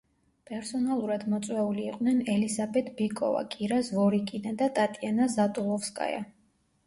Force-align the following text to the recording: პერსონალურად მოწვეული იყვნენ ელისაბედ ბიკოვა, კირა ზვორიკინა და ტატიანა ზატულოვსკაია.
პერსონალურად 0.49 1.25
მოწვეული 1.33 1.83
იყვნენ 1.89 2.23
ელისაბედ 2.37 2.89
ბიკოვა, 3.01 3.43
კირა 3.55 3.79
ზვორიკინა 3.89 4.55
და 4.63 4.71
ტატიანა 4.79 5.31
ზატულოვსკაია. 5.37 6.25